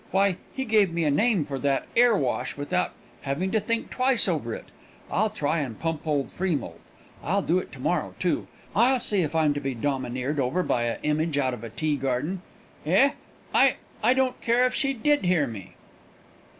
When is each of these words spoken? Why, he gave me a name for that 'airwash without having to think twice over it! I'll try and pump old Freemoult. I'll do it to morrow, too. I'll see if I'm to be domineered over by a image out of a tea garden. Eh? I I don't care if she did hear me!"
Why, 0.09 0.37
he 0.55 0.65
gave 0.65 0.91
me 0.91 1.03
a 1.03 1.11
name 1.11 1.45
for 1.45 1.59
that 1.59 1.85
'airwash 1.95 2.57
without 2.57 2.93
having 3.21 3.51
to 3.51 3.59
think 3.59 3.91
twice 3.91 4.27
over 4.27 4.51
it! 4.55 4.65
I'll 5.11 5.29
try 5.29 5.59
and 5.59 5.79
pump 5.79 6.07
old 6.07 6.31
Freemoult. 6.31 6.79
I'll 7.23 7.43
do 7.43 7.59
it 7.59 7.71
to 7.73 7.79
morrow, 7.79 8.15
too. 8.17 8.47
I'll 8.75 8.99
see 8.99 9.21
if 9.21 9.35
I'm 9.35 9.53
to 9.53 9.59
be 9.59 9.75
domineered 9.75 10.39
over 10.39 10.63
by 10.63 10.85
a 10.85 10.97
image 11.03 11.37
out 11.37 11.53
of 11.53 11.63
a 11.63 11.69
tea 11.69 11.97
garden. 11.97 12.41
Eh? 12.83 13.11
I 13.53 13.75
I 14.01 14.15
don't 14.15 14.41
care 14.41 14.65
if 14.65 14.73
she 14.73 14.91
did 14.93 15.23
hear 15.23 15.45
me!" 15.45 15.75